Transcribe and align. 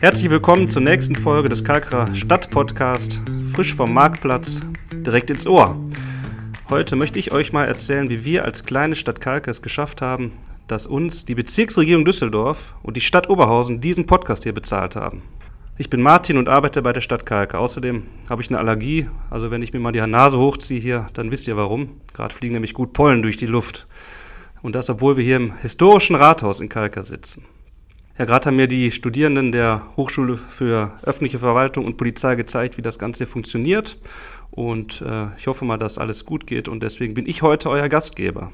Herzlich 0.00 0.28
willkommen 0.28 0.68
zur 0.68 0.82
nächsten 0.82 1.14
Folge 1.14 1.48
des 1.48 1.64
Kalkra 1.64 2.14
Stadtpodcast, 2.14 3.20
frisch 3.52 3.74
vom 3.74 3.94
Marktplatz, 3.94 4.60
direkt 4.92 5.30
ins 5.30 5.46
Ohr. 5.46 5.76
Heute 6.68 6.94
möchte 6.96 7.18
ich 7.18 7.32
euch 7.32 7.52
mal 7.52 7.64
erzählen, 7.64 8.10
wie 8.10 8.24
wir 8.24 8.44
als 8.44 8.64
kleine 8.64 8.96
Stadt 8.96 9.20
Kalk 9.20 9.48
es 9.48 9.62
geschafft 9.62 10.02
haben, 10.02 10.32
dass 10.66 10.86
uns 10.86 11.24
die 11.24 11.34
Bezirksregierung 11.34 12.04
Düsseldorf 12.04 12.74
und 12.82 12.96
die 12.96 13.00
Stadt 13.00 13.30
Oberhausen 13.30 13.80
diesen 13.80 14.06
Podcast 14.06 14.42
hier 14.42 14.52
bezahlt 14.52 14.94
haben. 14.94 15.22
Ich 15.76 15.90
bin 15.90 16.02
Martin 16.02 16.36
und 16.36 16.48
arbeite 16.48 16.82
bei 16.82 16.92
der 16.92 17.00
Stadt 17.00 17.26
Kalk. 17.26 17.54
Außerdem 17.54 18.04
habe 18.30 18.42
ich 18.42 18.48
eine 18.48 18.58
Allergie, 18.58 19.08
also 19.30 19.50
wenn 19.50 19.62
ich 19.62 19.72
mir 19.72 19.80
mal 19.80 19.92
die 19.92 20.00
Nase 20.00 20.38
hochziehe 20.38 20.80
hier, 20.80 21.08
dann 21.14 21.30
wisst 21.30 21.48
ihr 21.48 21.56
warum. 21.56 22.00
Gerade 22.12 22.34
fliegen 22.34 22.54
nämlich 22.54 22.74
gut 22.74 22.92
Pollen 22.92 23.22
durch 23.22 23.36
die 23.36 23.46
Luft. 23.46 23.86
Und 24.64 24.74
das, 24.74 24.88
obwohl 24.88 25.18
wir 25.18 25.24
hier 25.24 25.36
im 25.36 25.54
historischen 25.58 26.16
Rathaus 26.16 26.58
in 26.58 26.70
Kalka 26.70 27.02
sitzen. 27.02 27.44
Ja, 28.16 28.24
gerade 28.24 28.46
haben 28.46 28.56
mir 28.56 28.66
die 28.66 28.92
Studierenden 28.92 29.52
der 29.52 29.82
Hochschule 29.98 30.38
für 30.38 30.92
öffentliche 31.02 31.38
Verwaltung 31.38 31.84
und 31.84 31.98
Polizei 31.98 32.34
gezeigt, 32.34 32.78
wie 32.78 32.82
das 32.82 32.98
Ganze 32.98 33.26
funktioniert. 33.26 33.98
Und 34.50 35.02
äh, 35.02 35.26
ich 35.36 35.48
hoffe 35.48 35.66
mal, 35.66 35.76
dass 35.76 35.98
alles 35.98 36.24
gut 36.24 36.46
geht. 36.46 36.68
Und 36.68 36.82
deswegen 36.82 37.12
bin 37.12 37.26
ich 37.26 37.42
heute 37.42 37.68
euer 37.68 37.90
Gastgeber. 37.90 38.52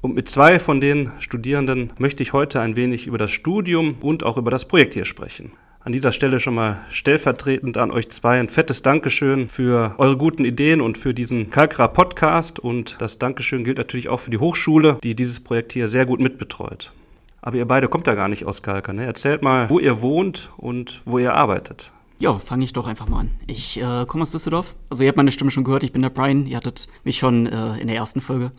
Und 0.00 0.16
mit 0.16 0.28
zwei 0.28 0.58
von 0.58 0.80
den 0.80 1.12
Studierenden 1.20 1.92
möchte 1.98 2.24
ich 2.24 2.32
heute 2.32 2.60
ein 2.60 2.74
wenig 2.74 3.06
über 3.06 3.18
das 3.18 3.30
Studium 3.30 3.98
und 4.00 4.24
auch 4.24 4.36
über 4.36 4.50
das 4.50 4.66
Projekt 4.66 4.94
hier 4.94 5.04
sprechen. 5.04 5.52
An 5.84 5.92
dieser 5.92 6.12
Stelle 6.12 6.40
schon 6.40 6.54
mal 6.54 6.82
stellvertretend 6.88 7.76
an 7.76 7.90
euch 7.90 8.08
zwei 8.08 8.40
ein 8.40 8.48
fettes 8.48 8.80
Dankeschön 8.80 9.50
für 9.50 9.94
eure 9.98 10.16
guten 10.16 10.46
Ideen 10.46 10.80
und 10.80 10.96
für 10.96 11.12
diesen 11.12 11.50
Kalkra 11.50 11.88
Podcast. 11.88 12.58
Und 12.58 12.96
das 13.00 13.18
Dankeschön 13.18 13.64
gilt 13.64 13.76
natürlich 13.76 14.08
auch 14.08 14.20
für 14.20 14.30
die 14.30 14.38
Hochschule, 14.38 14.96
die 15.02 15.14
dieses 15.14 15.40
Projekt 15.40 15.74
hier 15.74 15.88
sehr 15.88 16.06
gut 16.06 16.20
mitbetreut. 16.20 16.90
Aber 17.42 17.58
ihr 17.58 17.66
beide 17.66 17.88
kommt 17.88 18.06
ja 18.06 18.14
gar 18.14 18.28
nicht 18.28 18.46
aus 18.46 18.62
Kalka. 18.62 18.94
Ne? 18.94 19.04
Erzählt 19.04 19.42
mal, 19.42 19.68
wo 19.68 19.78
ihr 19.78 20.00
wohnt 20.00 20.48
und 20.56 21.02
wo 21.04 21.18
ihr 21.18 21.34
arbeitet. 21.34 21.92
Ja, 22.18 22.38
fange 22.38 22.64
ich 22.64 22.72
doch 22.72 22.86
einfach 22.86 23.06
mal 23.06 23.20
an. 23.20 23.30
Ich 23.46 23.78
äh, 23.78 24.06
komme 24.06 24.22
aus 24.22 24.30
Düsseldorf. 24.30 24.74
Also 24.88 25.02
ihr 25.02 25.08
habt 25.08 25.18
meine 25.18 25.32
Stimme 25.32 25.50
schon 25.50 25.64
gehört, 25.64 25.82
ich 25.82 25.92
bin 25.92 26.00
der 26.00 26.08
Brian. 26.08 26.46
Ihr 26.46 26.56
hattet 26.56 26.88
mich 27.04 27.18
schon 27.18 27.44
äh, 27.44 27.76
in 27.76 27.88
der 27.88 27.96
ersten 27.96 28.22
Folge. 28.22 28.52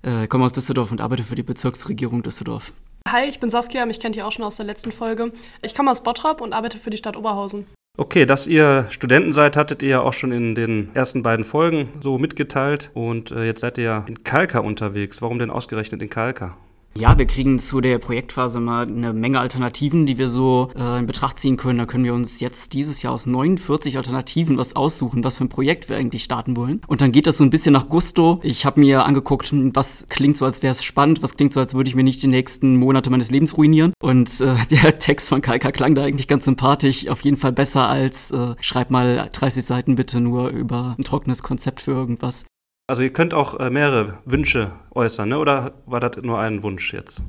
Äh, 0.00 0.26
komme 0.26 0.46
aus 0.46 0.54
Düsseldorf 0.54 0.90
und 0.90 1.02
arbeite 1.02 1.22
für 1.22 1.34
die 1.34 1.42
Bezirksregierung 1.42 2.22
Düsseldorf. 2.22 2.72
Hi, 3.08 3.28
ich 3.28 3.38
bin 3.38 3.50
Saskia, 3.50 3.86
mich 3.86 4.00
kennt 4.00 4.16
ihr 4.16 4.26
auch 4.26 4.32
schon 4.32 4.44
aus 4.44 4.56
der 4.56 4.66
letzten 4.66 4.90
Folge. 4.90 5.30
Ich 5.62 5.76
komme 5.76 5.92
aus 5.92 6.02
Bottrop 6.02 6.40
und 6.40 6.52
arbeite 6.52 6.76
für 6.76 6.90
die 6.90 6.96
Stadt 6.96 7.16
Oberhausen. 7.16 7.64
Okay, 7.96 8.26
dass 8.26 8.48
ihr 8.48 8.86
Studenten 8.90 9.32
seid, 9.32 9.56
hattet 9.56 9.80
ihr 9.80 9.88
ja 9.88 10.00
auch 10.00 10.12
schon 10.12 10.32
in 10.32 10.56
den 10.56 10.90
ersten 10.92 11.22
beiden 11.22 11.44
Folgen 11.44 11.88
so 12.02 12.18
mitgeteilt. 12.18 12.90
Und 12.94 13.30
äh, 13.30 13.44
jetzt 13.44 13.60
seid 13.60 13.78
ihr 13.78 13.84
ja 13.84 14.04
in 14.08 14.24
Kalka 14.24 14.58
unterwegs. 14.58 15.22
Warum 15.22 15.38
denn 15.38 15.50
ausgerechnet 15.50 16.02
in 16.02 16.10
Kalka? 16.10 16.56
Ja, 16.96 17.18
wir 17.18 17.26
kriegen 17.26 17.58
zu 17.58 17.82
der 17.82 17.98
Projektphase 17.98 18.58
mal 18.58 18.86
eine 18.86 19.12
Menge 19.12 19.38
Alternativen, 19.38 20.06
die 20.06 20.16
wir 20.16 20.30
so 20.30 20.70
äh, 20.74 20.98
in 20.98 21.06
Betracht 21.06 21.38
ziehen 21.38 21.58
können. 21.58 21.78
Da 21.78 21.84
können 21.84 22.04
wir 22.04 22.14
uns 22.14 22.40
jetzt 22.40 22.72
dieses 22.72 23.02
Jahr 23.02 23.12
aus 23.12 23.26
49 23.26 23.98
Alternativen 23.98 24.56
was 24.56 24.76
aussuchen, 24.76 25.22
was 25.22 25.36
für 25.36 25.44
ein 25.44 25.50
Projekt 25.50 25.90
wir 25.90 25.98
eigentlich 25.98 26.24
starten 26.24 26.56
wollen. 26.56 26.80
Und 26.86 27.02
dann 27.02 27.12
geht 27.12 27.26
das 27.26 27.36
so 27.36 27.44
ein 27.44 27.50
bisschen 27.50 27.74
nach 27.74 27.90
Gusto. 27.90 28.40
Ich 28.42 28.64
habe 28.64 28.80
mir 28.80 29.04
angeguckt, 29.04 29.50
was 29.74 30.06
klingt 30.08 30.38
so, 30.38 30.46
als 30.46 30.62
wäre 30.62 30.72
es 30.72 30.82
spannend, 30.84 31.22
was 31.22 31.36
klingt 31.36 31.52
so, 31.52 31.60
als 31.60 31.74
würde 31.74 31.90
ich 31.90 31.96
mir 31.96 32.02
nicht 32.02 32.22
die 32.22 32.28
nächsten 32.28 32.76
Monate 32.76 33.10
meines 33.10 33.30
Lebens 33.30 33.58
ruinieren. 33.58 33.92
Und 34.00 34.40
äh, 34.40 34.54
der 34.70 34.98
Text 34.98 35.28
von 35.28 35.42
Kalka 35.42 35.72
klang 35.72 35.94
da 35.94 36.02
eigentlich 36.02 36.28
ganz 36.28 36.46
sympathisch. 36.46 37.08
Auf 37.08 37.20
jeden 37.20 37.36
Fall 37.36 37.52
besser 37.52 37.88
als 37.88 38.30
äh, 38.30 38.54
schreib 38.60 38.90
mal 38.90 39.28
30 39.32 39.62
Seiten 39.62 39.96
bitte 39.96 40.20
nur 40.20 40.48
über 40.48 40.94
ein 40.98 41.04
trockenes 41.04 41.42
Konzept 41.42 41.82
für 41.82 41.92
irgendwas. 41.92 42.46
Also 42.88 43.02
ihr 43.02 43.12
könnt 43.12 43.34
auch 43.34 43.58
äh, 43.58 43.68
mehrere 43.68 44.18
Wünsche 44.24 44.70
äußern, 44.94 45.30
ne? 45.30 45.38
oder 45.38 45.72
war 45.86 45.98
das 45.98 46.22
nur 46.22 46.38
ein 46.38 46.62
Wunsch 46.62 46.92
jetzt? 46.92 47.20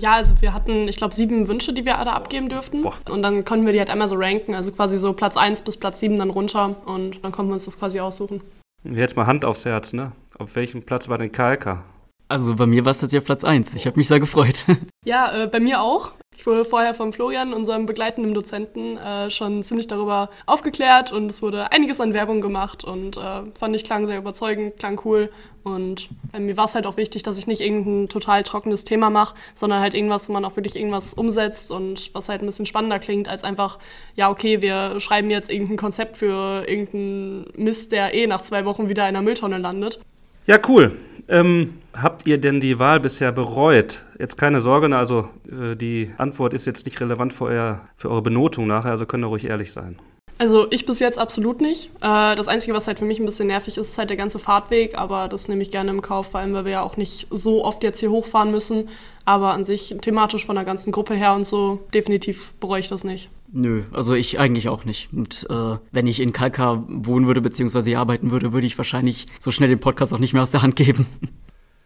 Ja, 0.00 0.14
also 0.14 0.40
wir 0.40 0.54
hatten, 0.54 0.88
ich 0.88 0.96
glaube, 0.96 1.14
sieben 1.14 1.48
Wünsche, 1.48 1.74
die 1.74 1.84
wir 1.84 1.92
da 1.92 2.14
abgeben 2.14 2.48
dürften. 2.48 2.82
Boah. 2.82 2.94
Und 3.10 3.22
dann 3.22 3.44
konnten 3.44 3.66
wir 3.66 3.74
die 3.74 3.78
halt 3.78 3.90
einmal 3.90 4.08
so 4.08 4.16
ranken, 4.16 4.54
also 4.54 4.72
quasi 4.72 4.98
so 4.98 5.12
Platz 5.12 5.36
1 5.36 5.62
bis 5.62 5.76
Platz 5.76 6.00
7 6.00 6.16
dann 6.16 6.30
runter 6.30 6.76
und 6.86 7.22
dann 7.22 7.30
konnten 7.30 7.50
wir 7.50 7.54
uns 7.54 7.66
das 7.66 7.78
quasi 7.78 8.00
aussuchen. 8.00 8.40
Jetzt 8.84 9.14
mal 9.14 9.26
Hand 9.26 9.44
aufs 9.44 9.66
Herz, 9.66 9.92
ne? 9.92 10.12
Auf 10.38 10.56
welchem 10.56 10.82
Platz 10.82 11.10
war 11.10 11.18
denn 11.18 11.30
Kalka? 11.30 11.84
Also 12.28 12.56
bei 12.56 12.66
mir 12.66 12.86
war 12.86 12.92
es 12.92 13.00
tatsächlich 13.00 13.22
auf 13.22 13.26
Platz 13.26 13.44
1. 13.44 13.74
Ich 13.74 13.86
habe 13.86 13.98
mich 13.98 14.08
sehr 14.08 14.18
gefreut. 14.18 14.64
Ja, 15.04 15.42
äh, 15.42 15.46
bei 15.46 15.60
mir 15.60 15.82
auch. 15.82 16.14
Ich 16.42 16.46
wurde 16.46 16.64
vorher 16.64 16.92
von 16.92 17.12
Florian, 17.12 17.52
unserem 17.52 17.86
begleitenden 17.86 18.34
Dozenten, 18.34 18.96
äh, 18.96 19.30
schon 19.30 19.62
ziemlich 19.62 19.86
darüber 19.86 20.28
aufgeklärt 20.44 21.12
und 21.12 21.30
es 21.30 21.40
wurde 21.40 21.70
einiges 21.70 22.00
an 22.00 22.14
Werbung 22.14 22.40
gemacht 22.40 22.82
und 22.82 23.16
äh, 23.16 23.42
fand 23.56 23.76
ich 23.76 23.84
klang 23.84 24.08
sehr 24.08 24.18
überzeugend, 24.18 24.76
klang 24.76 25.00
cool. 25.04 25.30
Und 25.62 26.08
äh, 26.32 26.40
mir 26.40 26.56
war 26.56 26.64
es 26.64 26.74
halt 26.74 26.84
auch 26.88 26.96
wichtig, 26.96 27.22
dass 27.22 27.38
ich 27.38 27.46
nicht 27.46 27.60
irgendein 27.60 28.08
total 28.08 28.42
trockenes 28.42 28.84
Thema 28.84 29.08
mache, 29.08 29.36
sondern 29.54 29.78
halt 29.78 29.94
irgendwas, 29.94 30.28
wo 30.28 30.32
man 30.32 30.44
auch 30.44 30.56
wirklich 30.56 30.74
irgendwas 30.74 31.14
umsetzt 31.14 31.70
und 31.70 32.12
was 32.12 32.28
halt 32.28 32.42
ein 32.42 32.46
bisschen 32.46 32.66
spannender 32.66 32.98
klingt, 32.98 33.28
als 33.28 33.44
einfach, 33.44 33.78
ja, 34.16 34.28
okay, 34.28 34.60
wir 34.62 34.98
schreiben 34.98 35.30
jetzt 35.30 35.48
irgendein 35.48 35.76
Konzept 35.76 36.16
für 36.16 36.68
irgendeinen 36.68 37.52
Mist, 37.54 37.92
der 37.92 38.14
eh 38.14 38.26
nach 38.26 38.40
zwei 38.40 38.64
Wochen 38.64 38.88
wieder 38.88 39.06
in 39.06 39.14
der 39.14 39.22
Mülltonne 39.22 39.58
landet. 39.58 40.00
Ja, 40.48 40.58
cool. 40.66 40.96
Ähm, 41.28 41.74
habt 41.94 42.26
ihr 42.26 42.38
denn 42.38 42.60
die 42.60 42.78
Wahl 42.78 43.00
bisher 43.00 43.32
bereut? 43.32 44.04
Jetzt 44.18 44.36
keine 44.36 44.60
Sorge, 44.60 44.88
ne, 44.88 44.98
also 44.98 45.28
äh, 45.50 45.76
die 45.76 46.10
Antwort 46.18 46.54
ist 46.54 46.66
jetzt 46.66 46.84
nicht 46.84 47.00
relevant 47.00 47.32
für, 47.32 47.44
euer, 47.44 47.80
für 47.96 48.10
eure 48.10 48.22
Benotung 48.22 48.66
nachher, 48.66 48.90
also 48.90 49.06
könnt 49.06 49.24
ihr 49.24 49.28
ruhig 49.28 49.46
ehrlich 49.46 49.72
sein. 49.72 49.98
Also 50.38 50.66
ich 50.70 50.86
bis 50.86 50.98
jetzt 50.98 51.18
absolut 51.18 51.60
nicht. 51.60 51.90
Äh, 52.00 52.34
das 52.34 52.48
Einzige, 52.48 52.74
was 52.74 52.88
halt 52.88 52.98
für 52.98 53.04
mich 53.04 53.20
ein 53.20 53.24
bisschen 53.24 53.46
nervig 53.46 53.78
ist, 53.78 53.90
ist 53.90 53.98
halt 53.98 54.10
der 54.10 54.16
ganze 54.16 54.38
Fahrtweg, 54.38 54.98
aber 54.98 55.28
das 55.28 55.48
nehme 55.48 55.62
ich 55.62 55.70
gerne 55.70 55.90
im 55.90 56.02
Kauf, 56.02 56.32
vor 56.32 56.40
allem 56.40 56.54
weil 56.54 56.64
wir 56.64 56.72
ja 56.72 56.82
auch 56.82 56.96
nicht 56.96 57.28
so 57.30 57.64
oft 57.64 57.82
jetzt 57.84 58.00
hier 58.00 58.10
hochfahren 58.10 58.50
müssen. 58.50 58.88
Aber 59.24 59.52
an 59.52 59.62
sich 59.62 59.94
thematisch 60.00 60.44
von 60.44 60.56
der 60.56 60.64
ganzen 60.64 60.90
Gruppe 60.90 61.14
her 61.14 61.34
und 61.34 61.46
so, 61.46 61.78
definitiv 61.94 62.54
bereue 62.54 62.80
ich 62.80 62.88
das 62.88 63.04
nicht. 63.04 63.30
Nö, 63.54 63.82
also 63.92 64.14
ich 64.14 64.40
eigentlich 64.40 64.70
auch 64.70 64.86
nicht. 64.86 65.10
Und 65.12 65.46
äh, 65.50 65.76
wenn 65.90 66.06
ich 66.06 66.20
in 66.20 66.32
Kalka 66.32 66.84
wohnen 66.88 67.26
würde, 67.26 67.42
beziehungsweise 67.42 67.90
hier 67.90 68.00
arbeiten 68.00 68.30
würde, 68.30 68.54
würde 68.54 68.66
ich 68.66 68.78
wahrscheinlich 68.78 69.26
so 69.38 69.50
schnell 69.50 69.68
den 69.68 69.78
Podcast 69.78 70.14
auch 70.14 70.18
nicht 70.18 70.32
mehr 70.32 70.42
aus 70.42 70.52
der 70.52 70.62
Hand 70.62 70.74
geben. 70.74 71.06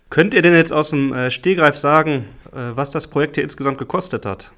Könnt 0.09 0.33
ihr 0.35 0.43
denn 0.43 0.55
jetzt 0.55 0.73
aus 0.73 0.91
dem 0.91 1.13
äh, 1.13 1.33
Stehgreif 1.33 1.75
sagen, 1.75 2.27
äh, 2.53 2.71
was 2.77 2.93
das 2.93 3.09
Projekt 3.09 3.35
hier 3.35 3.43
insgesamt 3.43 3.79
gekostet 3.79 4.25
hat? 4.25 4.53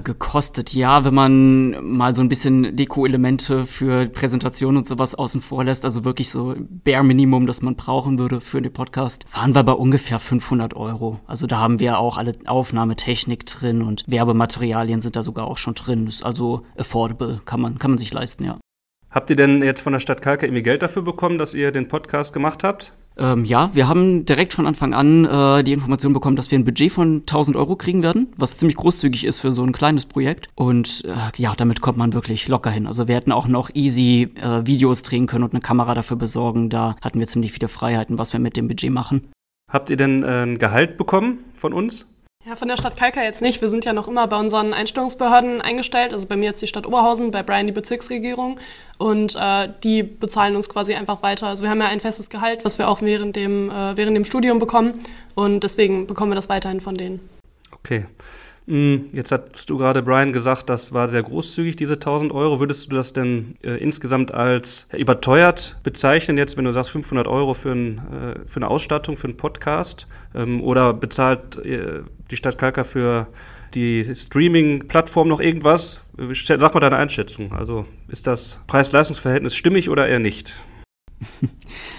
Gekostet, 0.00 0.72
ja, 0.72 1.04
wenn 1.04 1.14
man 1.14 1.84
mal 1.84 2.14
so 2.14 2.22
ein 2.22 2.28
bisschen 2.28 2.76
Deko-Elemente 2.76 3.66
für 3.66 4.06
Präsentationen 4.08 4.78
und 4.78 4.86
sowas 4.86 5.14
außen 5.14 5.40
vor 5.40 5.64
lässt, 5.64 5.84
also 5.84 6.04
wirklich 6.04 6.30
so 6.30 6.54
Bare 6.58 7.04
Minimum, 7.04 7.46
das 7.46 7.62
man 7.62 7.76
brauchen 7.76 8.18
würde 8.18 8.40
für 8.40 8.62
den 8.62 8.72
Podcast, 8.72 9.24
waren 9.34 9.54
wir 9.54 9.62
bei 9.62 9.72
ungefähr 9.72 10.18
500 10.18 10.74
Euro. 10.74 11.20
Also 11.26 11.46
da 11.46 11.58
haben 11.58 11.80
wir 11.80 11.98
auch 11.98 12.18
alle 12.18 12.34
Aufnahmetechnik 12.46 13.46
drin 13.46 13.82
und 13.82 14.04
Werbematerialien 14.06 15.00
sind 15.00 15.16
da 15.16 15.22
sogar 15.22 15.46
auch 15.46 15.58
schon 15.58 15.74
drin. 15.74 16.06
Ist 16.06 16.22
also 16.22 16.62
affordable, 16.76 17.40
kann 17.44 17.60
man, 17.60 17.78
kann 17.78 17.90
man 17.90 17.98
sich 17.98 18.12
leisten, 18.12 18.44
ja. 18.44 18.58
Habt 19.10 19.30
ihr 19.30 19.36
denn 19.36 19.62
jetzt 19.62 19.80
von 19.80 19.94
der 19.94 20.00
Stadt 20.00 20.20
Kalka 20.20 20.44
irgendwie 20.44 20.62
Geld 20.62 20.82
dafür 20.82 21.02
bekommen, 21.02 21.38
dass 21.38 21.54
ihr 21.54 21.72
den 21.72 21.88
Podcast 21.88 22.32
gemacht 22.34 22.62
habt? 22.62 22.92
Ähm, 23.18 23.44
ja, 23.44 23.70
wir 23.74 23.88
haben 23.88 24.24
direkt 24.24 24.54
von 24.54 24.66
Anfang 24.66 24.94
an 24.94 25.24
äh, 25.24 25.64
die 25.64 25.72
Information 25.72 26.12
bekommen, 26.12 26.36
dass 26.36 26.50
wir 26.50 26.58
ein 26.58 26.64
Budget 26.64 26.92
von 26.92 27.20
1000 27.20 27.56
Euro 27.56 27.74
kriegen 27.74 28.02
werden, 28.02 28.28
was 28.36 28.58
ziemlich 28.58 28.76
großzügig 28.76 29.24
ist 29.24 29.40
für 29.40 29.50
so 29.50 29.64
ein 29.64 29.72
kleines 29.72 30.06
Projekt. 30.06 30.46
Und 30.54 31.04
äh, 31.04 31.10
ja, 31.36 31.54
damit 31.56 31.80
kommt 31.80 31.98
man 31.98 32.12
wirklich 32.12 32.46
locker 32.48 32.70
hin. 32.70 32.86
Also 32.86 33.08
wir 33.08 33.16
hätten 33.16 33.32
auch 33.32 33.48
noch 33.48 33.70
easy 33.74 34.30
äh, 34.40 34.66
Videos 34.66 35.02
drehen 35.02 35.26
können 35.26 35.44
und 35.44 35.52
eine 35.52 35.60
Kamera 35.60 35.94
dafür 35.94 36.16
besorgen. 36.16 36.70
Da 36.70 36.96
hatten 37.02 37.18
wir 37.18 37.26
ziemlich 37.26 37.52
viele 37.52 37.68
Freiheiten, 37.68 38.18
was 38.18 38.32
wir 38.32 38.40
mit 38.40 38.56
dem 38.56 38.68
Budget 38.68 38.92
machen. 38.92 39.28
Habt 39.70 39.90
ihr 39.90 39.96
denn 39.96 40.22
äh, 40.22 40.44
ein 40.44 40.58
Gehalt 40.58 40.96
bekommen 40.96 41.38
von 41.54 41.72
uns? 41.72 42.06
Ja, 42.46 42.54
von 42.54 42.68
der 42.68 42.76
Stadt 42.76 42.96
Kalka 42.96 43.22
jetzt 43.22 43.42
nicht. 43.42 43.60
Wir 43.60 43.68
sind 43.68 43.84
ja 43.84 43.92
noch 43.92 44.08
immer 44.08 44.26
bei 44.28 44.38
unseren 44.38 44.72
Einstellungsbehörden 44.72 45.60
eingestellt. 45.60 46.12
Also 46.12 46.28
bei 46.28 46.36
mir 46.36 46.46
jetzt 46.46 46.62
die 46.62 46.66
Stadt 46.66 46.86
Oberhausen, 46.86 47.30
bei 47.30 47.42
Brian 47.42 47.66
die 47.66 47.72
Bezirksregierung. 47.72 48.60
Und 48.96 49.36
äh, 49.38 49.68
die 49.82 50.02
bezahlen 50.02 50.56
uns 50.56 50.68
quasi 50.68 50.94
einfach 50.94 51.22
weiter. 51.22 51.48
Also 51.48 51.64
wir 51.64 51.70
haben 51.70 51.80
ja 51.80 51.88
ein 51.88 52.00
festes 52.00 52.30
Gehalt, 52.30 52.64
was 52.64 52.78
wir 52.78 52.88
auch 52.88 53.02
während 53.02 53.36
dem, 53.36 53.70
äh, 53.70 53.96
während 53.96 54.16
dem 54.16 54.24
Studium 54.24 54.60
bekommen. 54.60 55.02
Und 55.34 55.64
deswegen 55.64 56.06
bekommen 56.06 56.30
wir 56.30 56.36
das 56.36 56.48
weiterhin 56.48 56.80
von 56.80 56.96
denen. 56.96 57.28
Okay. 57.72 58.06
Hm, 58.68 59.06
jetzt 59.12 59.32
hast 59.32 59.70
du 59.70 59.78
gerade, 59.78 60.02
Brian, 60.02 60.34
gesagt, 60.34 60.68
das 60.68 60.92
war 60.92 61.08
sehr 61.08 61.22
großzügig, 61.22 61.76
diese 61.76 61.94
1000 61.94 62.32
Euro. 62.32 62.60
Würdest 62.60 62.92
du 62.92 62.96
das 62.96 63.14
denn 63.14 63.56
äh, 63.62 63.78
insgesamt 63.78 64.34
als 64.34 64.86
überteuert 64.94 65.78
bezeichnen, 65.82 66.36
jetzt, 66.36 66.58
wenn 66.58 66.66
du 66.66 66.74
sagst 66.74 66.90
500 66.90 67.26
Euro 67.26 67.54
für, 67.54 67.72
ein, 67.72 67.98
äh, 67.98 68.46
für 68.46 68.56
eine 68.56 68.68
Ausstattung, 68.68 69.16
für 69.16 69.26
einen 69.26 69.38
Podcast? 69.38 70.06
Ähm, 70.34 70.62
oder 70.62 70.92
bezahlt 70.92 71.56
äh, 71.64 72.02
die 72.30 72.36
Stadt 72.36 72.58
Kalka 72.58 72.84
für 72.84 73.28
die 73.72 74.14
Streaming-Plattform 74.14 75.28
noch 75.28 75.40
irgendwas? 75.40 76.02
Sag 76.44 76.74
mal 76.74 76.80
deine 76.80 76.96
Einschätzung. 76.96 77.52
Also 77.52 77.86
ist 78.08 78.26
das 78.26 78.58
Preis-Leistungs-Verhältnis 78.66 79.56
stimmig 79.56 79.88
oder 79.88 80.06
eher 80.06 80.18
nicht? 80.18 80.52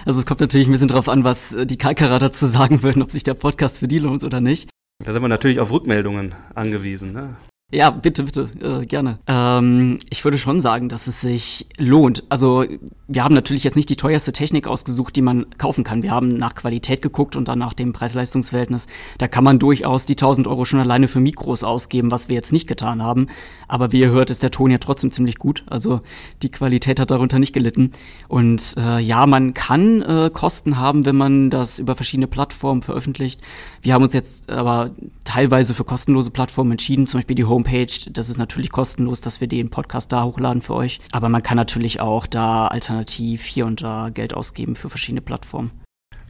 Also 0.06 0.18
es 0.18 0.24
kommt 0.24 0.40
natürlich 0.40 0.66
ein 0.66 0.72
bisschen 0.72 0.88
drauf 0.88 1.08
an, 1.08 1.24
was 1.24 1.54
die 1.64 1.76
Kalkerer 1.76 2.18
dazu 2.18 2.46
sagen 2.46 2.82
würden, 2.82 3.02
ob 3.02 3.10
sich 3.10 3.22
der 3.22 3.34
Podcast 3.34 3.78
für 3.78 3.86
die 3.86 3.98
lohnt 3.98 4.24
oder 4.24 4.40
nicht. 4.40 4.70
Da 5.04 5.12
sind 5.12 5.22
wir 5.22 5.28
natürlich 5.28 5.60
auf 5.60 5.70
Rückmeldungen 5.70 6.34
angewiesen. 6.54 7.12
Ne? 7.12 7.36
Ja, 7.72 7.90
bitte, 7.90 8.24
bitte, 8.24 8.48
äh, 8.60 8.84
gerne. 8.84 9.18
Ähm, 9.26 9.98
ich 10.10 10.24
würde 10.24 10.38
schon 10.38 10.60
sagen, 10.60 10.88
dass 10.88 11.06
es 11.06 11.20
sich 11.20 11.68
lohnt. 11.78 12.24
Also 12.28 12.64
wir 13.12 13.24
haben 13.24 13.34
natürlich 13.34 13.64
jetzt 13.64 13.74
nicht 13.74 13.90
die 13.90 13.96
teuerste 13.96 14.32
Technik 14.32 14.68
ausgesucht, 14.68 15.16
die 15.16 15.20
man 15.20 15.46
kaufen 15.58 15.82
kann. 15.82 16.04
Wir 16.04 16.12
haben 16.12 16.36
nach 16.36 16.54
Qualität 16.54 17.02
geguckt 17.02 17.34
und 17.34 17.48
dann 17.48 17.58
nach 17.58 17.72
dem 17.72 17.92
Preis-Leistungs-Verhältnis. 17.92 18.86
Da 19.18 19.26
kann 19.26 19.42
man 19.42 19.58
durchaus 19.58 20.06
die 20.06 20.12
1000 20.12 20.46
Euro 20.46 20.64
schon 20.64 20.78
alleine 20.78 21.08
für 21.08 21.18
Mikros 21.18 21.64
ausgeben, 21.64 22.12
was 22.12 22.28
wir 22.28 22.36
jetzt 22.36 22.52
nicht 22.52 22.68
getan 22.68 23.02
haben. 23.02 23.26
Aber 23.66 23.90
wie 23.90 23.98
ihr 23.98 24.10
hört, 24.10 24.30
ist 24.30 24.44
der 24.44 24.52
Ton 24.52 24.70
ja 24.70 24.78
trotzdem 24.78 25.10
ziemlich 25.10 25.38
gut. 25.38 25.64
Also 25.66 26.02
die 26.42 26.50
Qualität 26.50 27.00
hat 27.00 27.10
darunter 27.10 27.40
nicht 27.40 27.52
gelitten. 27.52 27.90
Und 28.28 28.76
äh, 28.78 29.00
ja, 29.00 29.26
man 29.26 29.54
kann 29.54 30.02
äh, 30.02 30.30
Kosten 30.32 30.78
haben, 30.78 31.04
wenn 31.04 31.16
man 31.16 31.50
das 31.50 31.80
über 31.80 31.96
verschiedene 31.96 32.28
Plattformen 32.28 32.82
veröffentlicht. 32.82 33.40
Wir 33.82 33.94
haben 33.94 34.04
uns 34.04 34.14
jetzt 34.14 34.50
aber 34.50 34.92
teilweise 35.24 35.74
für 35.74 35.84
kostenlose 35.84 36.30
Plattformen 36.30 36.72
entschieden, 36.72 37.08
zum 37.08 37.18
Beispiel 37.18 37.36
die 37.36 37.44
Homepage. 37.44 37.88
Das 38.12 38.28
ist 38.28 38.38
natürlich 38.38 38.70
kostenlos, 38.70 39.20
dass 39.20 39.40
wir 39.40 39.48
den 39.48 39.68
Podcast 39.68 40.12
da 40.12 40.22
hochladen 40.22 40.62
für 40.62 40.74
euch. 40.74 41.00
Aber 41.10 41.28
man 41.28 41.42
kann 41.42 41.56
natürlich 41.56 42.00
auch 42.00 42.28
da 42.28 42.68
alternativ 42.68 42.99
alternativ 43.00 43.44
hier 43.44 43.66
und 43.66 43.82
da 43.82 44.10
Geld 44.10 44.34
ausgeben 44.34 44.76
für 44.76 44.90
verschiedene 44.90 45.22
Plattformen. 45.22 45.79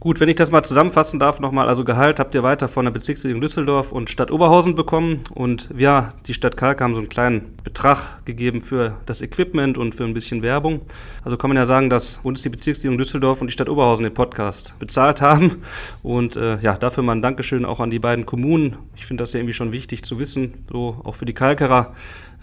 Gut, 0.01 0.19
wenn 0.19 0.29
ich 0.29 0.35
das 0.35 0.49
mal 0.49 0.63
zusammenfassen 0.63 1.19
darf 1.19 1.39
nochmal, 1.39 1.69
also 1.69 1.85
Gehalt 1.85 2.19
habt 2.19 2.33
ihr 2.33 2.41
weiter 2.41 2.67
von 2.67 2.85
der 2.85 2.91
Bezirksregierung 2.91 3.39
Düsseldorf 3.39 3.91
und 3.91 4.09
Stadt 4.09 4.31
Oberhausen 4.31 4.73
bekommen 4.73 5.19
und 5.29 5.69
ja, 5.77 6.15
die 6.25 6.33
Stadt 6.33 6.57
Kalk 6.57 6.81
haben 6.81 6.95
so 6.95 7.01
einen 7.01 7.07
kleinen 7.07 7.55
Betrag 7.63 8.25
gegeben 8.25 8.63
für 8.63 8.97
das 9.05 9.21
Equipment 9.21 9.77
und 9.77 9.93
für 9.93 10.03
ein 10.03 10.15
bisschen 10.15 10.41
Werbung. 10.41 10.81
Also 11.23 11.37
kann 11.37 11.51
man 11.51 11.57
ja 11.57 11.67
sagen, 11.67 11.91
dass 11.91 12.19
uns 12.23 12.41
die 12.41 12.49
Bezirksregierung 12.49 12.97
Düsseldorf 12.97 13.41
und 13.41 13.47
die 13.47 13.51
Stadt 13.51 13.69
Oberhausen 13.69 14.03
den 14.03 14.15
Podcast 14.15 14.73
bezahlt 14.79 15.21
haben 15.21 15.61
und 16.01 16.35
äh, 16.35 16.57
ja, 16.61 16.77
dafür 16.77 17.03
mal 17.03 17.11
ein 17.11 17.21
Dankeschön 17.21 17.63
auch 17.63 17.79
an 17.79 17.91
die 17.91 17.99
beiden 17.99 18.25
Kommunen. 18.25 18.77
Ich 18.95 19.05
finde 19.05 19.21
das 19.21 19.33
ja 19.33 19.39
irgendwie 19.39 19.53
schon 19.53 19.71
wichtig 19.71 20.01
zu 20.01 20.17
wissen, 20.17 20.65
so 20.71 20.99
auch 21.03 21.13
für 21.13 21.25
die 21.25 21.35
Kalkerer, 21.35 21.93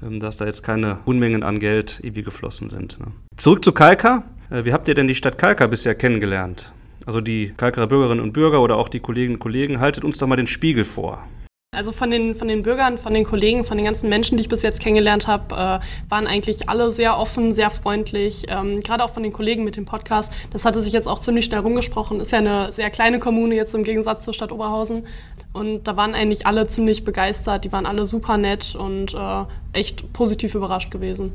ähm, 0.01 0.21
dass 0.21 0.37
da 0.37 0.47
jetzt 0.47 0.63
keine 0.63 0.99
Unmengen 1.07 1.43
an 1.43 1.59
Geld 1.59 1.99
irgendwie 2.05 2.23
geflossen 2.23 2.71
sind. 2.71 3.01
Ne? 3.01 3.07
Zurück 3.37 3.65
zu 3.65 3.73
Kalka. 3.73 4.23
Äh, 4.49 4.65
wie 4.65 4.73
habt 4.73 4.87
ihr 4.87 4.95
denn 4.95 5.09
die 5.09 5.17
Stadt 5.17 5.39
Kalka 5.39 5.67
bisher 5.67 5.97
kennengelernt? 5.97 6.71
Also 7.09 7.23
die 7.23 7.55
Kalkerer 7.57 7.87
Bürgerinnen 7.87 8.23
und 8.23 8.35
Bürger 8.35 8.61
oder 8.61 8.77
auch 8.77 8.91
die 8.91 9.01
Kolleginnen 9.01 9.37
und 9.37 9.41
Kollegen, 9.41 9.81
haltet 9.81 10.05
uns 10.05 10.19
doch 10.19 10.27
mal 10.27 10.37
den 10.37 10.47
Spiegel 10.47 10.85
vor. 10.85 11.27
Also 11.75 11.91
von 11.91 12.11
den, 12.11 12.35
von 12.35 12.49
den 12.49 12.63
Bürgern, 12.63 12.99
von 12.99 13.15
den 13.15 13.25
Kollegen, 13.25 13.65
von 13.65 13.79
den 13.79 13.87
ganzen 13.87 14.11
Menschen, 14.11 14.37
die 14.37 14.43
ich 14.43 14.51
bis 14.51 14.63
jetzt 14.63 14.83
kennengelernt 14.83 15.27
habe, 15.27 15.55
äh, 15.55 16.11
waren 16.11 16.27
eigentlich 16.27 16.69
alle 16.69 16.91
sehr 16.91 17.17
offen, 17.17 17.51
sehr 17.51 17.71
freundlich. 17.71 18.45
Ähm, 18.49 18.83
Gerade 18.83 19.03
auch 19.03 19.09
von 19.09 19.23
den 19.23 19.33
Kollegen 19.33 19.65
mit 19.65 19.77
dem 19.77 19.87
Podcast. 19.87 20.35
Das 20.51 20.67
hatte 20.67 20.83
sich 20.83 20.93
jetzt 20.93 21.09
auch 21.09 21.21
ziemlich 21.21 21.47
schnell 21.47 21.61
rumgesprochen. 21.61 22.21
Ist 22.21 22.33
ja 22.33 22.41
eine 22.41 22.75
sehr 22.75 22.91
kleine 22.91 23.21
Kommune 23.21 23.55
jetzt 23.55 23.75
im 23.75 23.85
Gegensatz 23.85 24.25
zur 24.25 24.35
Stadt 24.35 24.53
Oberhausen. 24.53 25.07
Und 25.55 25.85
da 25.85 25.97
waren 25.97 26.15
eigentlich 26.15 26.47
alle 26.47 26.67
ziemlich 26.67 27.05
begeistert. 27.07 27.65
Die 27.65 27.73
waren 27.73 27.87
alle 27.87 28.05
super 28.05 28.37
nett 28.37 28.75
und 28.75 29.15
äh, 29.15 29.45
echt 29.73 30.13
positiv 30.13 30.55
überrascht 30.55 30.91
gewesen. 30.91 31.33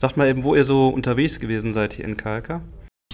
Sagt 0.00 0.16
mal 0.16 0.26
eben, 0.26 0.42
wo 0.42 0.56
ihr 0.56 0.64
so 0.64 0.88
unterwegs 0.88 1.38
gewesen 1.38 1.74
seid 1.74 1.92
hier 1.92 2.06
in 2.06 2.16
Kalka. 2.16 2.60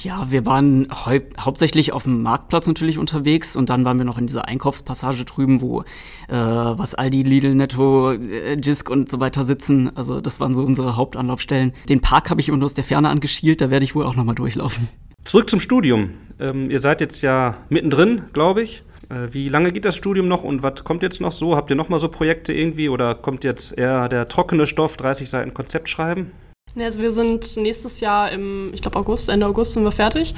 Ja, 0.02 0.26
wir 0.30 0.44
waren 0.46 0.88
hau 0.90 1.12
hauptsächlich 1.38 1.92
auf 1.92 2.02
dem 2.04 2.22
Marktplatz 2.22 2.66
natürlich 2.66 2.98
unterwegs 2.98 3.54
und 3.54 3.70
dann 3.70 3.84
waren 3.84 3.98
wir 3.98 4.04
noch 4.04 4.18
in 4.18 4.26
dieser 4.26 4.48
Einkaufspassage 4.48 5.24
drüben, 5.24 5.60
wo 5.60 5.82
äh, 5.82 6.34
was 6.34 6.96
Aldi, 6.96 7.22
Lidl, 7.22 7.54
Netto, 7.54 8.12
äh, 8.12 8.54
Jisk 8.54 8.90
und 8.90 9.08
so 9.10 9.20
weiter 9.20 9.44
sitzen. 9.44 9.96
Also 9.96 10.20
das 10.20 10.40
waren 10.40 10.54
so 10.54 10.64
unsere 10.64 10.96
Hauptanlaufstellen. 10.96 11.72
Den 11.88 12.00
Park 12.00 12.30
habe 12.30 12.40
ich 12.40 12.48
immer 12.48 12.58
nur 12.58 12.64
aus 12.64 12.74
der 12.74 12.84
Ferne 12.84 13.10
angeschielt, 13.10 13.60
da 13.60 13.70
werde 13.70 13.84
ich 13.84 13.94
wohl 13.94 14.04
auch 14.04 14.16
nochmal 14.16 14.34
durchlaufen. 14.34 14.88
Zurück 15.24 15.48
zum 15.48 15.60
Studium. 15.60 16.10
Ähm, 16.40 16.70
ihr 16.70 16.80
seid 16.80 17.00
jetzt 17.00 17.22
ja 17.22 17.58
mittendrin, 17.68 18.24
glaube 18.32 18.62
ich. 18.62 18.82
Äh, 19.08 19.32
wie 19.32 19.48
lange 19.48 19.70
geht 19.70 19.84
das 19.84 19.94
Studium 19.94 20.26
noch 20.26 20.42
und 20.42 20.64
was 20.64 20.82
kommt 20.82 21.02
jetzt 21.02 21.20
noch 21.20 21.32
so? 21.32 21.54
Habt 21.54 21.70
ihr 21.70 21.76
noch 21.76 21.88
mal 21.88 22.00
so 22.00 22.08
Projekte 22.08 22.52
irgendwie 22.52 22.88
oder 22.88 23.14
kommt 23.14 23.44
jetzt 23.44 23.78
eher 23.78 24.08
der 24.08 24.26
trockene 24.26 24.66
Stoff, 24.66 24.96
30 24.96 25.30
Seiten 25.30 25.54
Konzept 25.54 25.88
schreiben? 25.88 26.32
Also 26.78 27.02
wir 27.02 27.12
sind 27.12 27.56
nächstes 27.58 28.00
Jahr 28.00 28.30
im, 28.30 28.72
ich 28.72 28.80
glaube 28.80 28.98
August, 28.98 29.28
Ende 29.28 29.46
August 29.46 29.72
sind 29.72 29.84
wir 29.84 29.92
fertig. 29.92 30.34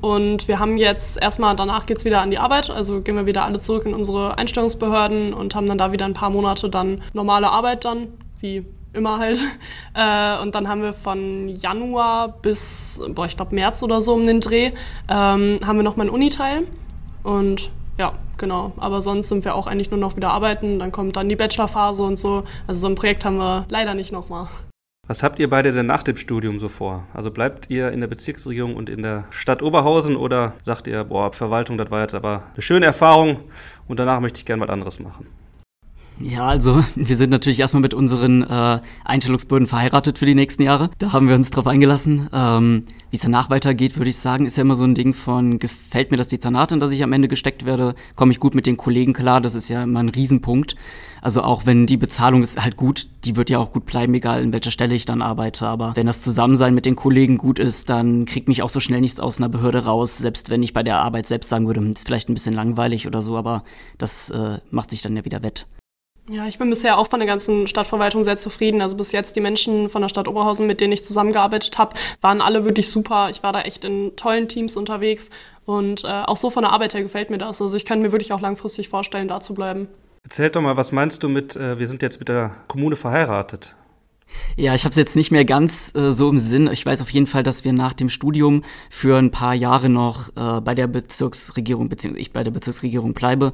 Und 0.00 0.48
wir 0.48 0.58
haben 0.58 0.78
jetzt 0.78 1.20
erstmal, 1.20 1.56
danach 1.56 1.84
geht 1.84 1.98
es 1.98 2.04
wieder 2.04 2.22
an 2.22 2.30
die 2.30 2.38
Arbeit. 2.38 2.70
Also 2.70 3.02
gehen 3.02 3.16
wir 3.16 3.26
wieder 3.26 3.44
alle 3.44 3.58
zurück 3.58 3.84
in 3.84 3.94
unsere 3.94 4.38
Einstellungsbehörden 4.38 5.34
und 5.34 5.54
haben 5.54 5.66
dann 5.66 5.76
da 5.76 5.92
wieder 5.92 6.06
ein 6.06 6.14
paar 6.14 6.30
Monate 6.30 6.70
dann 6.70 7.02
normale 7.12 7.50
Arbeit 7.50 7.84
dann, 7.84 8.08
wie 8.40 8.64
immer 8.92 9.18
halt. 9.18 9.42
Äh, 9.96 10.40
und 10.42 10.56
dann 10.56 10.66
haben 10.66 10.82
wir 10.82 10.92
von 10.92 11.48
Januar 11.48 12.26
bis, 12.42 13.00
boah, 13.10 13.26
ich 13.26 13.36
glaube 13.36 13.54
März 13.54 13.80
oder 13.84 14.02
so 14.02 14.14
um 14.14 14.26
den 14.26 14.40
Dreh, 14.40 14.72
ähm, 15.08 15.60
haben 15.64 15.76
wir 15.76 15.84
nochmal 15.84 16.08
einen 16.08 16.14
Uniteil. 16.14 16.66
Und 17.22 17.70
ja, 17.96 18.14
genau. 18.38 18.72
Aber 18.76 19.02
sonst 19.02 19.28
sind 19.28 19.44
wir 19.44 19.54
auch 19.54 19.68
eigentlich 19.68 19.92
nur 19.92 20.00
noch 20.00 20.16
wieder 20.16 20.30
arbeiten. 20.30 20.80
Dann 20.80 20.90
kommt 20.90 21.16
dann 21.16 21.28
die 21.28 21.36
Bachelorphase 21.36 22.02
und 22.02 22.18
so. 22.18 22.42
Also 22.66 22.80
so 22.80 22.86
ein 22.88 22.96
Projekt 22.96 23.24
haben 23.24 23.36
wir 23.36 23.66
leider 23.68 23.94
nicht 23.94 24.10
nochmal. 24.10 24.48
Was 25.06 25.22
habt 25.22 25.38
ihr 25.38 25.50
beide 25.50 25.72
denn 25.72 25.84
nach 25.84 26.02
dem 26.02 26.16
Studium 26.16 26.58
so 26.58 26.70
vor? 26.70 27.06
Also 27.12 27.30
bleibt 27.30 27.68
ihr 27.68 27.92
in 27.92 28.00
der 28.00 28.06
Bezirksregierung 28.06 28.74
und 28.74 28.88
in 28.88 29.02
der 29.02 29.24
Stadt 29.28 29.62
Oberhausen 29.62 30.16
oder 30.16 30.54
sagt 30.64 30.86
ihr, 30.86 31.04
boah, 31.04 31.30
Verwaltung, 31.30 31.76
das 31.76 31.90
war 31.90 32.00
jetzt 32.00 32.14
aber 32.14 32.44
eine 32.54 32.62
schöne 32.62 32.86
Erfahrung 32.86 33.40
und 33.86 34.00
danach 34.00 34.20
möchte 34.20 34.38
ich 34.38 34.46
gerne 34.46 34.62
was 34.62 34.70
anderes 34.70 35.00
machen? 35.00 35.26
Ja, 36.20 36.46
also 36.46 36.84
wir 36.94 37.16
sind 37.16 37.30
natürlich 37.30 37.60
erstmal 37.60 37.82
mit 37.82 37.94
unseren 37.94 38.42
äh, 38.42 38.80
Einstellungsbürden 39.04 39.66
verheiratet 39.66 40.18
für 40.18 40.26
die 40.26 40.34
nächsten 40.34 40.62
Jahre. 40.62 40.90
Da 40.98 41.12
haben 41.12 41.28
wir 41.28 41.34
uns 41.34 41.50
drauf 41.50 41.66
eingelassen. 41.66 42.28
Ähm, 42.32 42.84
Wie 43.10 43.16
es 43.16 43.22
danach 43.22 43.50
weitergeht, 43.50 43.96
würde 43.96 44.10
ich 44.10 44.16
sagen, 44.16 44.46
ist 44.46 44.56
ja 44.56 44.62
immer 44.62 44.76
so 44.76 44.84
ein 44.84 44.94
Ding 44.94 45.14
von, 45.14 45.58
gefällt 45.58 46.10
mir 46.10 46.16
das 46.16 46.28
Dezernat, 46.28 46.72
in 46.72 46.80
das 46.80 46.92
ich 46.92 47.02
am 47.02 47.12
Ende 47.12 47.28
gesteckt 47.28 47.64
werde, 47.64 47.94
komme 48.14 48.32
ich 48.32 48.40
gut 48.40 48.54
mit 48.54 48.66
den 48.66 48.76
Kollegen 48.76 49.12
klar, 49.12 49.40
das 49.40 49.54
ist 49.54 49.68
ja 49.68 49.82
immer 49.82 50.00
ein 50.00 50.08
Riesenpunkt. 50.08 50.76
Also 51.20 51.42
auch 51.42 51.64
wenn 51.64 51.86
die 51.86 51.96
Bezahlung 51.96 52.42
ist 52.42 52.62
halt 52.62 52.76
gut, 52.76 53.08
die 53.24 53.34
wird 53.36 53.48
ja 53.48 53.58
auch 53.58 53.72
gut 53.72 53.86
bleiben, 53.86 54.12
egal 54.12 54.42
in 54.42 54.52
welcher 54.52 54.70
Stelle 54.70 54.94
ich 54.94 55.06
dann 55.06 55.22
arbeite. 55.22 55.66
Aber 55.66 55.96
wenn 55.96 56.06
das 56.06 56.20
Zusammensein 56.20 56.74
mit 56.74 56.84
den 56.84 56.96
Kollegen 56.96 57.38
gut 57.38 57.58
ist, 57.58 57.88
dann 57.88 58.26
kriegt 58.26 58.46
mich 58.46 58.62
auch 58.62 58.68
so 58.68 58.78
schnell 58.78 59.00
nichts 59.00 59.20
aus 59.20 59.38
einer 59.38 59.48
Behörde 59.48 59.86
raus, 59.86 60.18
selbst 60.18 60.50
wenn 60.50 60.62
ich 60.62 60.74
bei 60.74 60.82
der 60.82 60.98
Arbeit 60.98 61.26
selbst 61.26 61.48
sagen 61.48 61.66
würde, 61.66 61.80
hm, 61.80 61.92
ist 61.92 62.06
vielleicht 62.06 62.28
ein 62.28 62.34
bisschen 62.34 62.54
langweilig 62.54 63.06
oder 63.06 63.22
so, 63.22 63.38
aber 63.38 63.64
das 63.96 64.28
äh, 64.30 64.58
macht 64.70 64.90
sich 64.90 65.00
dann 65.00 65.16
ja 65.16 65.24
wieder 65.24 65.42
wett. 65.42 65.66
Ja, 66.28 66.46
ich 66.46 66.58
bin 66.58 66.70
bisher 66.70 66.96
auch 66.98 67.08
von 67.08 67.20
der 67.20 67.26
ganzen 67.26 67.66
Stadtverwaltung 67.66 68.24
sehr 68.24 68.36
zufrieden. 68.36 68.80
Also 68.80 68.96
bis 68.96 69.12
jetzt 69.12 69.36
die 69.36 69.40
Menschen 69.40 69.90
von 69.90 70.00
der 70.00 70.08
Stadt 70.08 70.26
Oberhausen, 70.26 70.66
mit 70.66 70.80
denen 70.80 70.92
ich 70.92 71.04
zusammengearbeitet 71.04 71.76
habe, 71.76 71.96
waren 72.22 72.40
alle 72.40 72.64
wirklich 72.64 72.88
super. 72.90 73.28
Ich 73.30 73.42
war 73.42 73.52
da 73.52 73.60
echt 73.60 73.84
in 73.84 74.16
tollen 74.16 74.48
Teams 74.48 74.76
unterwegs 74.76 75.30
und 75.66 76.04
äh, 76.04 76.08
auch 76.08 76.38
so 76.38 76.48
von 76.48 76.62
der 76.62 76.72
Arbeit 76.72 76.94
her 76.94 77.02
gefällt 77.02 77.28
mir 77.28 77.38
das. 77.38 77.60
Also 77.60 77.76
ich 77.76 77.84
kann 77.84 78.00
mir 78.00 78.12
wirklich 78.12 78.32
auch 78.32 78.40
langfristig 78.40 78.88
vorstellen, 78.88 79.28
da 79.28 79.40
zu 79.40 79.52
bleiben. 79.54 79.88
Erzähl 80.22 80.48
doch 80.48 80.62
mal, 80.62 80.78
was 80.78 80.92
meinst 80.92 81.22
du 81.22 81.28
mit, 81.28 81.56
äh, 81.56 81.78
wir 81.78 81.88
sind 81.88 82.00
jetzt 82.00 82.18
mit 82.18 82.28
der 82.30 82.52
Kommune 82.68 82.96
verheiratet? 82.96 83.74
Ja, 84.56 84.74
ich 84.74 84.84
habe 84.84 84.90
es 84.90 84.96
jetzt 84.96 85.16
nicht 85.16 85.30
mehr 85.30 85.44
ganz 85.44 85.94
äh, 85.94 86.10
so 86.10 86.30
im 86.30 86.38
Sinn. 86.38 86.68
Ich 86.72 86.84
weiß 86.84 87.02
auf 87.02 87.10
jeden 87.10 87.26
Fall, 87.26 87.42
dass 87.42 87.64
wir 87.64 87.74
nach 87.74 87.92
dem 87.92 88.08
Studium 88.08 88.64
für 88.90 89.18
ein 89.18 89.30
paar 89.30 89.54
Jahre 89.54 89.90
noch 89.90 90.30
äh, 90.30 90.60
bei 90.62 90.74
der 90.74 90.86
Bezirksregierung, 90.86 91.90
beziehungsweise 91.90 92.22
ich 92.22 92.32
bei 92.32 92.42
der 92.42 92.50
Bezirksregierung 92.50 93.12
bleibe. 93.12 93.52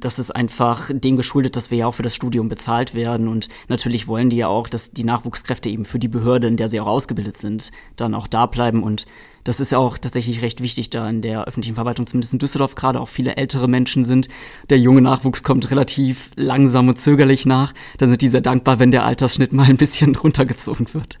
Das 0.00 0.18
ist 0.18 0.30
einfach 0.30 0.90
dem 0.92 1.16
geschuldet, 1.16 1.56
dass 1.56 1.70
wir 1.70 1.78
ja 1.78 1.86
auch 1.86 1.94
für 1.94 2.02
das 2.02 2.14
Studium 2.14 2.48
bezahlt 2.48 2.94
werden. 2.94 3.28
Und 3.28 3.48
natürlich 3.68 4.08
wollen 4.08 4.28
die 4.28 4.36
ja 4.36 4.48
auch, 4.48 4.68
dass 4.68 4.90
die 4.90 5.04
Nachwuchskräfte 5.04 5.68
eben 5.68 5.84
für 5.84 5.98
die 5.98 6.08
Behörde, 6.08 6.46
in 6.46 6.56
der 6.56 6.68
sie 6.68 6.80
auch 6.80 6.86
ausgebildet 6.86 7.36
sind, 7.36 7.70
dann 7.96 8.14
auch 8.14 8.26
da 8.26 8.46
bleiben. 8.46 8.82
Und 8.82 9.06
das 9.44 9.60
ist 9.60 9.72
ja 9.72 9.78
auch 9.78 9.98
tatsächlich 9.98 10.42
recht 10.42 10.62
wichtig, 10.62 10.90
da 10.90 11.08
in 11.08 11.22
der 11.22 11.44
öffentlichen 11.44 11.76
Verwaltung, 11.76 12.06
zumindest 12.06 12.32
in 12.32 12.38
Düsseldorf 12.38 12.74
gerade, 12.74 13.00
auch 13.00 13.08
viele 13.08 13.36
ältere 13.36 13.68
Menschen 13.68 14.04
sind. 14.04 14.28
Der 14.70 14.78
junge 14.78 15.02
Nachwuchs 15.02 15.42
kommt 15.42 15.70
relativ 15.70 16.30
langsam 16.34 16.88
und 16.88 16.98
zögerlich 16.98 17.46
nach. 17.46 17.72
Da 17.98 18.06
sind 18.06 18.20
die 18.20 18.28
sehr 18.28 18.40
dankbar, 18.40 18.78
wenn 18.78 18.90
der 18.90 19.04
Altersschnitt 19.04 19.52
mal 19.52 19.66
ein 19.66 19.76
bisschen 19.76 20.16
runtergezogen 20.22 20.92
wird. 20.92 21.18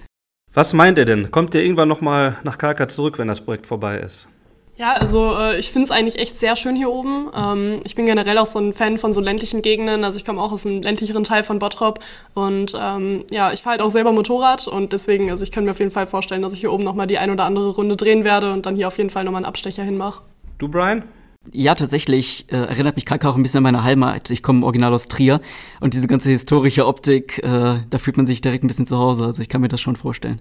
Was 0.54 0.72
meint 0.72 0.98
ihr 0.98 1.04
denn? 1.04 1.30
Kommt 1.30 1.54
ihr 1.54 1.62
irgendwann 1.62 1.88
nochmal 1.88 2.38
nach 2.44 2.58
Kalka 2.58 2.88
zurück, 2.88 3.18
wenn 3.18 3.28
das 3.28 3.44
Projekt 3.44 3.66
vorbei 3.66 3.98
ist? 3.98 4.28
Ja, 4.76 4.94
also 4.94 5.36
äh, 5.36 5.58
ich 5.58 5.70
finde 5.70 5.84
es 5.84 5.90
eigentlich 5.92 6.18
echt 6.18 6.36
sehr 6.36 6.56
schön 6.56 6.74
hier 6.74 6.90
oben. 6.90 7.30
Ähm, 7.34 7.80
ich 7.84 7.94
bin 7.94 8.06
generell 8.06 8.38
auch 8.38 8.46
so 8.46 8.58
ein 8.58 8.72
Fan 8.72 8.98
von 8.98 9.12
so 9.12 9.20
ländlichen 9.20 9.62
Gegenden. 9.62 10.02
Also 10.02 10.18
ich 10.18 10.24
komme 10.24 10.40
auch 10.40 10.50
aus 10.50 10.66
einem 10.66 10.82
ländlicheren 10.82 11.22
Teil 11.22 11.44
von 11.44 11.60
Bottrop 11.60 12.00
und 12.34 12.74
ähm, 12.76 13.24
ja, 13.30 13.52
ich 13.52 13.62
fahre 13.62 13.72
halt 13.72 13.82
auch 13.82 13.90
selber 13.90 14.10
Motorrad 14.10 14.66
und 14.66 14.92
deswegen, 14.92 15.30
also 15.30 15.44
ich 15.44 15.52
kann 15.52 15.64
mir 15.64 15.70
auf 15.70 15.78
jeden 15.78 15.92
Fall 15.92 16.06
vorstellen, 16.06 16.42
dass 16.42 16.52
ich 16.52 16.60
hier 16.60 16.72
oben 16.72 16.82
nochmal 16.82 17.06
die 17.06 17.18
ein 17.18 17.30
oder 17.30 17.44
andere 17.44 17.70
Runde 17.70 17.96
drehen 17.96 18.24
werde 18.24 18.52
und 18.52 18.66
dann 18.66 18.74
hier 18.74 18.88
auf 18.88 18.98
jeden 18.98 19.10
Fall 19.10 19.24
nochmal 19.24 19.40
einen 19.40 19.46
Abstecher 19.46 19.84
hinmache. 19.84 20.22
Du, 20.58 20.68
Brian? 20.68 21.04
Ja, 21.52 21.74
tatsächlich 21.74 22.46
äh, 22.50 22.56
erinnert 22.56 22.96
mich 22.96 23.04
Kalka 23.04 23.28
auch 23.28 23.36
ein 23.36 23.42
bisschen 23.42 23.58
an 23.58 23.64
meine 23.64 23.84
Heimat. 23.84 24.30
Ich 24.30 24.42
komme 24.42 24.64
original 24.64 24.92
aus 24.92 25.08
Trier 25.08 25.40
und 25.80 25.94
diese 25.94 26.08
ganze 26.08 26.30
historische 26.30 26.86
Optik, 26.86 27.38
äh, 27.44 27.76
da 27.88 27.98
fühlt 27.98 28.16
man 28.16 28.26
sich 28.26 28.40
direkt 28.40 28.64
ein 28.64 28.66
bisschen 28.66 28.86
zu 28.86 28.98
Hause. 28.98 29.24
Also 29.24 29.42
ich 29.42 29.48
kann 29.48 29.60
mir 29.60 29.68
das 29.68 29.80
schon 29.80 29.94
vorstellen. 29.94 30.40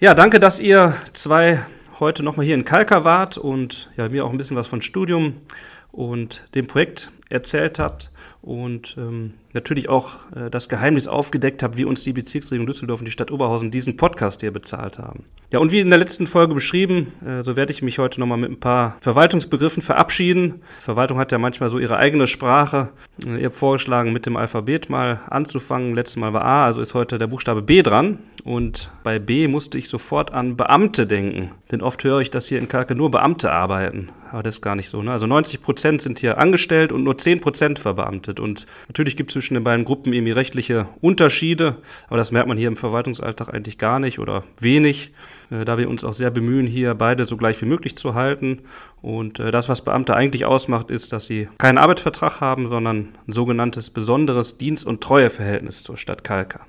Ja, 0.00 0.14
danke, 0.14 0.40
dass 0.40 0.60
ihr 0.60 0.94
zwei 1.12 1.64
heute 2.00 2.22
nochmal 2.22 2.46
hier 2.46 2.54
in 2.54 2.64
Kalka 2.64 3.04
wart 3.04 3.38
und 3.38 3.90
ja, 3.96 4.08
mir 4.08 4.24
auch 4.24 4.30
ein 4.30 4.38
bisschen 4.38 4.56
was 4.56 4.66
von 4.66 4.82
Studium 4.82 5.34
und 5.92 6.42
dem 6.54 6.66
Projekt 6.66 7.10
erzählt 7.30 7.78
habt 7.78 8.10
und 8.42 8.96
ähm, 8.98 9.34
natürlich 9.54 9.88
auch 9.88 10.16
äh, 10.36 10.50
das 10.50 10.68
Geheimnis 10.68 11.08
aufgedeckt 11.08 11.62
habt, 11.62 11.76
wie 11.78 11.84
uns 11.84 12.04
die 12.04 12.12
Bezirksregierung 12.12 12.66
Düsseldorf 12.66 13.00
und 13.00 13.06
die 13.06 13.12
Stadt 13.12 13.30
Oberhausen 13.30 13.70
diesen 13.70 13.96
Podcast 13.96 14.42
hier 14.42 14.52
bezahlt 14.52 14.98
haben. 14.98 15.24
Ja, 15.50 15.60
und 15.60 15.72
wie 15.72 15.80
in 15.80 15.88
der 15.88 15.98
letzten 15.98 16.26
Folge 16.26 16.52
beschrieben, 16.52 17.12
äh, 17.24 17.42
so 17.42 17.56
werde 17.56 17.72
ich 17.72 17.80
mich 17.80 17.98
heute 17.98 18.20
nochmal 18.20 18.38
mit 18.38 18.50
ein 18.50 18.60
paar 18.60 18.98
Verwaltungsbegriffen 19.00 19.82
verabschieden. 19.82 20.62
Verwaltung 20.80 21.18
hat 21.18 21.32
ja 21.32 21.38
manchmal 21.38 21.70
so 21.70 21.78
ihre 21.78 21.96
eigene 21.96 22.26
Sprache. 22.26 22.90
Äh, 23.24 23.38
ihr 23.38 23.46
habt 23.46 23.56
vorgeschlagen, 23.56 24.12
mit 24.12 24.26
dem 24.26 24.36
Alphabet 24.36 24.90
mal 24.90 25.20
anzufangen. 25.30 25.94
Letztes 25.94 26.16
Mal 26.16 26.32
war 26.32 26.44
A, 26.44 26.66
also 26.66 26.82
ist 26.82 26.92
heute 26.92 27.18
der 27.18 27.28
Buchstabe 27.28 27.62
B 27.62 27.82
dran. 27.82 28.18
Und 28.44 28.90
bei 29.02 29.18
B 29.18 29.48
musste 29.48 29.78
ich 29.78 29.88
sofort 29.88 30.34
an 30.34 30.58
Beamte 30.58 31.06
denken. 31.06 31.52
Denn 31.72 31.80
oft 31.80 32.04
höre 32.04 32.20
ich, 32.20 32.30
dass 32.30 32.46
hier 32.46 32.58
in 32.58 32.68
Kalke 32.68 32.94
nur 32.94 33.10
Beamte 33.10 33.50
arbeiten. 33.50 34.10
Aber 34.30 34.42
das 34.42 34.56
ist 34.56 34.60
gar 34.60 34.76
nicht 34.76 34.90
so. 34.90 35.00
Ne? 35.02 35.12
Also 35.12 35.26
90 35.26 35.62
Prozent 35.62 36.02
sind 36.02 36.18
hier 36.18 36.36
angestellt 36.36 36.92
und 36.92 37.04
nur 37.04 37.16
10 37.16 37.40
Prozent 37.40 37.78
verbeamtet. 37.78 38.40
Und 38.40 38.66
natürlich 38.86 39.16
gibt 39.16 39.30
es 39.30 39.32
zwischen 39.32 39.54
den 39.54 39.64
beiden 39.64 39.86
Gruppen 39.86 40.12
irgendwie 40.12 40.32
rechtliche 40.32 40.88
Unterschiede. 41.00 41.76
Aber 42.08 42.18
das 42.18 42.32
merkt 42.32 42.46
man 42.46 42.58
hier 42.58 42.68
im 42.68 42.76
Verwaltungsalltag 42.76 43.48
eigentlich 43.48 43.78
gar 43.78 43.98
nicht 43.98 44.18
oder 44.18 44.44
wenig, 44.60 45.14
äh, 45.50 45.64
da 45.64 45.78
wir 45.78 45.88
uns 45.88 46.04
auch 46.04 46.12
sehr 46.12 46.30
bemühen, 46.30 46.66
hier 46.66 46.94
beide 46.94 47.24
so 47.24 47.38
gleich 47.38 47.62
wie 47.62 47.66
möglich 47.66 47.96
zu 47.96 48.12
halten. 48.12 48.60
Und 49.00 49.40
äh, 49.40 49.52
das, 49.52 49.70
was 49.70 49.82
Beamte 49.82 50.14
eigentlich 50.14 50.44
ausmacht, 50.44 50.90
ist, 50.90 51.14
dass 51.14 51.24
sie 51.26 51.48
keinen 51.56 51.78
Arbeitsvertrag 51.78 52.42
haben, 52.42 52.68
sondern 52.68 53.14
ein 53.26 53.32
sogenanntes 53.32 53.88
besonderes 53.88 54.58
Dienst- 54.58 54.86
und 54.86 55.00
Treueverhältnis 55.00 55.82
zur 55.82 55.96
Stadt 55.96 56.24
Kalka. 56.24 56.60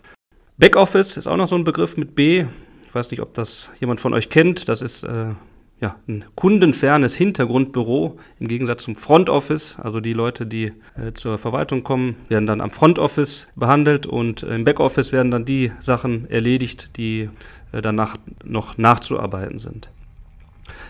Backoffice 0.57 1.17
ist 1.17 1.27
auch 1.27 1.35
noch 1.35 1.49
so 1.49 1.55
ein 1.55 1.65
Begriff 1.65 1.97
mit 1.97 2.15
B. 2.15 2.45
Ich 2.87 2.95
weiß 2.95 3.11
nicht, 3.11 3.19
ob 3.19 3.33
das 3.33 3.69
jemand 3.81 3.99
von 3.99 4.13
euch 4.13 4.29
kennt. 4.29 4.69
Das 4.69 4.81
ist 4.81 5.03
äh, 5.03 5.33
ja, 5.81 5.97
ein 6.07 6.23
kundenfernes 6.35 7.13
Hintergrundbüro 7.15 8.17
im 8.39 8.47
Gegensatz 8.47 8.83
zum 8.83 8.95
Front 8.95 9.29
Office. 9.29 9.77
Also 9.81 9.99
die 9.99 10.13
Leute, 10.13 10.45
die 10.45 10.71
äh, 10.95 11.11
zur 11.13 11.37
Verwaltung 11.37 11.83
kommen, 11.83 12.15
werden 12.29 12.45
dann 12.45 12.61
am 12.61 12.71
Front 12.71 12.99
Office 12.99 13.47
behandelt 13.57 14.07
und 14.07 14.43
im 14.43 14.63
Backoffice 14.63 15.11
werden 15.11 15.29
dann 15.29 15.43
die 15.43 15.73
Sachen 15.81 16.29
erledigt, 16.29 16.91
die 16.95 17.29
äh, 17.73 17.81
danach 17.81 18.15
noch 18.45 18.77
nachzuarbeiten 18.77 19.59
sind. 19.59 19.89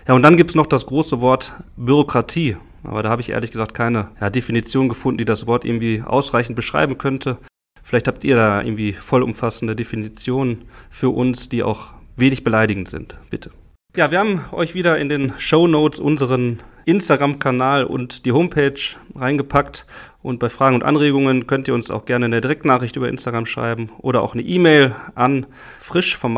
Ja, 0.07 0.13
und 0.13 0.21
dann 0.21 0.37
gibt 0.37 0.51
es 0.51 0.55
noch 0.55 0.67
das 0.67 0.85
große 0.85 1.21
Wort 1.21 1.53
Bürokratie. 1.75 2.57
Aber 2.83 3.01
da 3.01 3.09
habe 3.09 3.23
ich 3.23 3.29
ehrlich 3.29 3.49
gesagt 3.49 3.73
keine 3.73 4.09
ja, 4.21 4.29
Definition 4.29 4.89
gefunden, 4.89 5.17
die 5.17 5.25
das 5.25 5.47
Wort 5.47 5.65
irgendwie 5.65 6.03
ausreichend 6.05 6.55
beschreiben 6.55 6.99
könnte. 6.99 7.39
Vielleicht 7.85 8.07
habt 8.07 8.23
ihr 8.23 8.35
da 8.35 8.63
irgendwie 8.63 8.93
vollumfassende 8.93 9.75
Definitionen 9.75 10.63
für 10.89 11.09
uns, 11.09 11.49
die 11.49 11.61
auch 11.61 11.93
wenig 12.15 12.43
beleidigend 12.43 12.89
sind. 12.89 13.15
Bitte. 13.29 13.51
Ja, 13.95 14.09
wir 14.09 14.17
haben 14.17 14.43
euch 14.51 14.73
wieder 14.73 14.97
in 14.97 15.07
den 15.07 15.33
Show 15.37 15.67
Notes 15.67 15.99
unseren 15.99 16.63
Instagram-Kanal 16.85 17.83
und 17.85 18.25
die 18.25 18.31
Homepage 18.31 18.73
reingepackt. 19.13 19.85
Und 20.23 20.39
bei 20.39 20.49
Fragen 20.49 20.73
und 20.75 20.83
Anregungen 20.83 21.45
könnt 21.45 21.67
ihr 21.67 21.75
uns 21.75 21.91
auch 21.91 22.05
gerne 22.05 22.25
eine 22.25 22.41
Direktnachricht 22.41 22.95
über 22.95 23.07
Instagram 23.07 23.45
schreiben 23.45 23.91
oder 23.99 24.23
auch 24.23 24.33
eine 24.33 24.41
E-Mail 24.41 24.95
an 25.13 25.45
frisch 25.79 26.17
vom. 26.17 26.35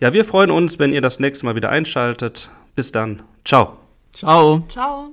Ja, 0.00 0.12
wir 0.14 0.24
freuen 0.24 0.50
uns, 0.50 0.78
wenn 0.78 0.94
ihr 0.94 1.02
das 1.02 1.20
nächste 1.20 1.44
Mal 1.44 1.56
wieder 1.56 1.68
einschaltet. 1.68 2.48
Bis 2.74 2.90
dann. 2.90 3.22
Ciao. 3.44 3.76
Ciao. 4.12 4.64
Ciao. 4.70 5.12